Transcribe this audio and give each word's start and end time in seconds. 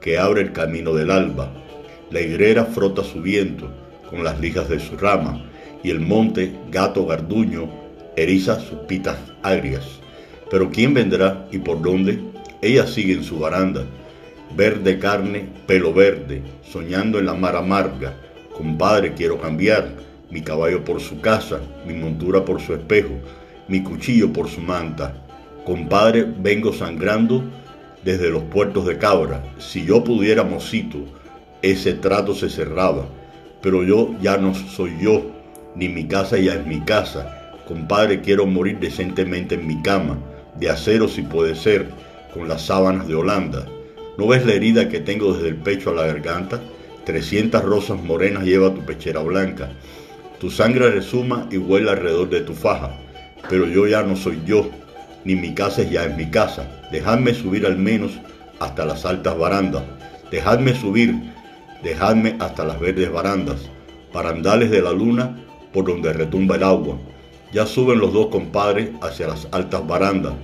que 0.00 0.18
abre 0.18 0.42
el 0.42 0.52
camino 0.52 0.94
del 0.94 1.10
alba. 1.10 1.52
La 2.10 2.20
higuera 2.20 2.64
frota 2.64 3.04
su 3.04 3.20
viento 3.20 3.70
con 4.08 4.24
las 4.24 4.40
lijas 4.40 4.68
de 4.68 4.80
su 4.80 4.96
rama 4.96 5.44
y 5.82 5.90
el 5.90 6.00
monte, 6.00 6.52
gato 6.70 7.06
garduño, 7.06 7.68
eriza 8.16 8.58
sus 8.58 8.78
pitas 8.80 9.18
agrias. 9.42 9.84
Pero 10.50 10.70
¿quién 10.70 10.94
vendrá 10.94 11.46
y 11.52 11.58
por 11.58 11.82
dónde? 11.82 12.18
Ella 12.62 12.86
sigue 12.86 13.12
en 13.12 13.22
su 13.22 13.38
baranda, 13.38 13.84
verde 14.56 14.98
carne, 14.98 15.48
pelo 15.66 15.92
verde, 15.92 16.42
soñando 16.62 17.18
en 17.18 17.26
la 17.26 17.34
mar 17.34 17.54
amarga. 17.54 18.14
Compadre, 18.52 19.14
quiero 19.14 19.40
cambiar 19.40 19.90
mi 20.30 20.40
caballo 20.40 20.84
por 20.84 21.00
su 21.00 21.20
casa, 21.20 21.60
mi 21.86 21.94
montura 21.94 22.44
por 22.44 22.60
su 22.60 22.74
espejo, 22.74 23.14
mi 23.68 23.82
cuchillo 23.82 24.32
por 24.32 24.48
su 24.48 24.60
manta. 24.60 25.14
Compadre, 25.64 26.24
vengo 26.24 26.72
sangrando 26.72 27.44
desde 28.04 28.30
los 28.30 28.42
puertos 28.44 28.86
de 28.86 28.98
Cabra. 28.98 29.42
Si 29.58 29.84
yo 29.84 30.04
pudiera, 30.04 30.44
mocito, 30.44 30.98
ese 31.62 31.94
trato 31.94 32.34
se 32.34 32.48
cerraba. 32.48 33.06
Pero 33.60 33.82
yo 33.82 34.14
ya 34.20 34.36
no 34.36 34.54
soy 34.54 34.92
yo, 35.00 35.26
ni 35.74 35.88
mi 35.88 36.06
casa 36.06 36.38
ya 36.38 36.54
es 36.54 36.66
mi 36.66 36.80
casa. 36.80 37.52
Compadre, 37.66 38.20
quiero 38.20 38.46
morir 38.46 38.78
decentemente 38.78 39.56
en 39.56 39.66
mi 39.66 39.82
cama, 39.82 40.18
de 40.58 40.70
acero 40.70 41.08
si 41.08 41.22
puede 41.22 41.54
ser, 41.54 41.88
con 42.32 42.48
las 42.48 42.62
sábanas 42.62 43.08
de 43.08 43.14
Holanda. 43.14 43.66
¿No 44.16 44.26
ves 44.26 44.44
la 44.46 44.54
herida 44.54 44.88
que 44.88 45.00
tengo 45.00 45.34
desde 45.34 45.48
el 45.48 45.56
pecho 45.56 45.90
a 45.90 45.94
la 45.94 46.06
garganta? 46.06 46.60
Trescientas 47.04 47.64
rosas 47.64 48.02
morenas 48.02 48.44
lleva 48.44 48.74
tu 48.74 48.80
pechera 48.84 49.20
blanca. 49.20 49.70
Tu 50.40 50.50
sangre 50.50 50.90
resuma 50.90 51.48
y 51.50 51.56
huele 51.56 51.90
alrededor 51.90 52.28
de 52.28 52.40
tu 52.40 52.54
faja. 52.54 52.96
Pero 53.48 53.66
yo 53.66 53.86
ya 53.86 54.02
no 54.02 54.16
soy 54.16 54.40
yo, 54.44 54.70
ni 55.24 55.34
mi 55.34 55.54
casa 55.54 55.82
ya 55.82 56.04
es 56.04 56.16
mi 56.16 56.26
casa. 56.26 56.66
Dejadme 56.90 57.34
subir 57.34 57.66
al 57.66 57.76
menos 57.76 58.12
hasta 58.60 58.84
las 58.84 59.04
altas 59.04 59.36
barandas. 59.36 59.82
Dejadme 60.30 60.74
subir, 60.74 61.14
dejadme 61.82 62.36
hasta 62.38 62.64
las 62.64 62.78
verdes 62.78 63.10
barandas, 63.10 63.70
barandales 64.12 64.70
de 64.70 64.82
la 64.82 64.92
luna 64.92 65.36
por 65.72 65.86
donde 65.86 66.12
retumba 66.12 66.56
el 66.56 66.62
agua. 66.62 66.98
Ya 67.52 67.66
suben 67.66 67.98
los 67.98 68.12
dos 68.12 68.26
compadres 68.26 68.90
hacia 69.00 69.28
las 69.28 69.48
altas 69.52 69.86
barandas, 69.86 70.34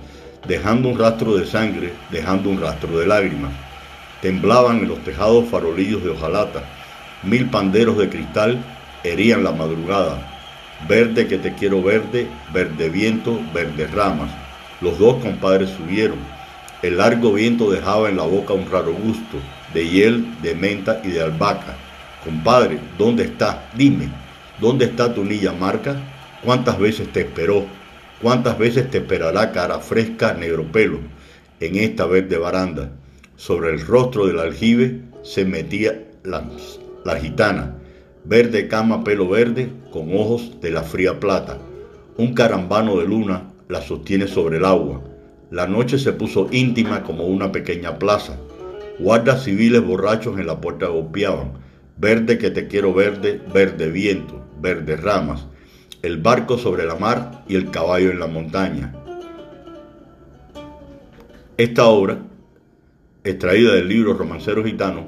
dejando 0.47 0.89
un 0.89 0.97
rastro 0.97 1.35
de 1.37 1.45
sangre, 1.45 1.93
dejando 2.11 2.49
un 2.49 2.59
rastro 2.59 2.97
de 2.97 3.05
lágrimas. 3.05 3.51
Temblaban 4.21 4.79
en 4.79 4.87
los 4.87 5.03
tejados 5.03 5.45
farolillos 5.49 6.03
de 6.03 6.09
hojalata. 6.09 6.63
Mil 7.23 7.49
panderos 7.49 7.97
de 7.97 8.09
cristal 8.09 8.63
herían 9.03 9.43
la 9.43 9.51
madrugada. 9.51 10.31
Verde 10.87 11.27
que 11.27 11.37
te 11.37 11.53
quiero 11.53 11.81
verde, 11.83 12.27
verde 12.51 12.89
viento, 12.89 13.39
verde 13.53 13.87
ramas. 13.87 14.44
Los 14.85 14.99
dos 14.99 15.15
compadres 15.15 15.71
subieron. 15.71 16.19
El 16.83 16.97
largo 16.97 17.33
viento 17.33 17.71
dejaba 17.71 18.07
en 18.07 18.17
la 18.17 18.23
boca 18.23 18.53
un 18.53 18.69
raro 18.69 18.93
gusto, 18.93 19.37
de 19.73 19.89
hiel, 19.89 20.39
de 20.43 20.53
menta 20.53 21.01
y 21.03 21.07
de 21.07 21.23
albahaca. 21.23 21.75
Compadre, 22.23 22.77
¿dónde 22.95 23.23
está? 23.23 23.67
Dime, 23.75 24.09
¿dónde 24.61 24.85
está 24.85 25.11
tu 25.11 25.25
niña 25.25 25.53
marca? 25.53 25.95
¿Cuántas 26.43 26.77
veces 26.77 27.11
te 27.11 27.21
esperó? 27.21 27.65
¿Cuántas 28.21 28.59
veces 28.59 28.91
te 28.91 28.99
esperará 28.99 29.51
cara 29.51 29.79
fresca, 29.79 30.35
negro 30.35 30.71
pelo? 30.71 30.99
En 31.59 31.77
esta 31.77 32.05
verde 32.05 32.37
baranda, 32.37 32.91
sobre 33.37 33.71
el 33.71 33.83
rostro 33.83 34.27
del 34.27 34.39
aljibe 34.39 35.01
se 35.23 35.45
metía 35.45 35.99
la, 36.23 36.47
la 37.03 37.19
gitana, 37.19 37.73
verde 38.23 38.67
cama, 38.67 39.03
pelo 39.03 39.27
verde, 39.29 39.67
con 39.91 40.15
ojos 40.15 40.61
de 40.61 40.69
la 40.69 40.83
fría 40.83 41.19
plata. 41.19 41.57
Un 42.17 42.35
carambano 42.35 42.97
de 42.97 43.07
luna 43.07 43.54
la 43.67 43.81
sostiene 43.81 44.27
sobre 44.27 44.57
el 44.57 44.65
agua. 44.65 45.01
La 45.51 45.67
noche 45.67 45.97
se 45.97 46.13
puso 46.13 46.47
íntima 46.51 47.03
como 47.03 47.25
una 47.25 47.51
pequeña 47.51 47.97
plaza. 47.97 48.37
Guardas 48.99 49.43
civiles 49.43 49.85
borrachos 49.85 50.39
en 50.39 50.47
la 50.47 50.61
puerta 50.61 50.87
golpeaban. 50.87 51.53
Verde 51.97 52.37
que 52.37 52.51
te 52.51 52.67
quiero 52.67 52.93
verde, 52.93 53.41
verde 53.53 53.89
viento, 53.89 54.43
verde 54.59 54.97
ramas. 54.97 55.45
El 56.01 56.17
barco 56.17 56.57
sobre 56.57 56.85
la 56.85 56.95
mar 56.95 57.43
y 57.47 57.55
el 57.55 57.71
caballo 57.71 58.11
en 58.11 58.19
la 58.19 58.27
montaña. 58.27 58.93
Esta 61.57 61.85
obra, 61.85 62.19
extraída 63.23 63.73
del 63.73 63.87
libro 63.87 64.13
Romancero 64.13 64.63
Gitano, 64.63 65.05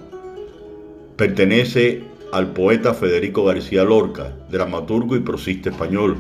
pertenece 1.17 2.03
al 2.31 2.53
poeta 2.53 2.94
Federico 2.94 3.44
García 3.44 3.84
Lorca, 3.84 4.34
dramaturgo 4.50 5.16
y 5.16 5.19
prosista 5.19 5.69
español, 5.69 6.17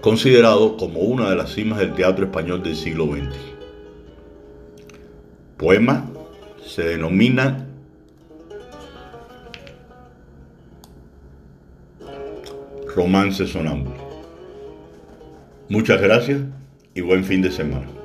considerado 0.00 0.76
como 0.76 1.00
una 1.00 1.30
de 1.30 1.36
las 1.36 1.52
cimas 1.52 1.78
del 1.78 1.94
teatro 1.94 2.24
español 2.24 2.62
del 2.62 2.76
siglo 2.76 3.06
XX. 3.06 3.36
Poema 5.56 6.10
se 6.66 6.82
denomina 6.82 7.66
Romance 12.94 13.46
Sonámbulo. 13.46 14.00
Muchas 15.68 16.00
gracias 16.00 16.40
y 16.94 17.00
buen 17.02 17.24
fin 17.24 17.42
de 17.42 17.50
semana. 17.50 17.99